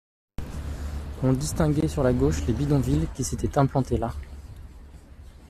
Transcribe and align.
On 1.21 1.31
distinguait 1.31 1.87
sur 1.87 2.01
la 2.01 2.11
gauche 2.11 2.41
les 2.47 2.53
bidonvilles 2.53 3.07
qui 3.13 3.23
s’étaient 3.23 3.59
implantés 3.59 3.97
là. 3.97 4.11